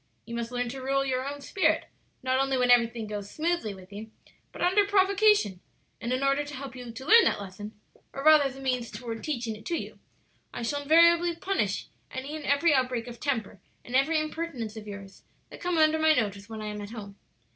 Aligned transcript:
You 0.25 0.33
must 0.33 0.49
learn 0.51 0.67
to 0.69 0.81
rule 0.81 1.05
your 1.05 1.27
own 1.31 1.41
spirit, 1.41 1.85
not 2.23 2.39
only 2.39 2.57
when 2.57 2.71
everything 2.71 3.05
goes 3.05 3.29
smoothly 3.29 3.71
with 3.75 3.93
you, 3.93 4.09
but 4.51 4.63
under 4.63 4.83
provocation; 4.83 5.59
and 6.01 6.11
in 6.11 6.23
order 6.23 6.43
to 6.43 6.55
help 6.55 6.75
you 6.75 6.91
to 6.91 7.05
learn 7.05 7.23
that 7.25 7.39
lesson 7.39 7.79
or 8.11 8.23
rather 8.23 8.43
as 8.45 8.55
a 8.55 8.61
means 8.61 8.89
toward 8.89 9.23
teaching 9.23 9.55
it 9.55 9.63
to 9.67 9.75
you 9.77 9.99
I 10.55 10.63
shall 10.63 10.81
invariably 10.81 11.35
punish 11.35 11.85
any 12.09 12.35
and 12.35 12.45
every 12.45 12.73
outbreak 12.73 13.05
of 13.05 13.19
temper 13.19 13.61
and 13.85 13.95
every 13.95 14.19
impertinence 14.19 14.75
of 14.75 14.87
yours 14.87 15.21
that 15.51 15.61
come 15.61 15.77
under 15.77 15.99
my 15.99 16.15
notice 16.15 16.49
when 16.49 16.63
I 16.63 16.67
am 16.69 16.81
at 16.81 16.89
home. 16.89 17.15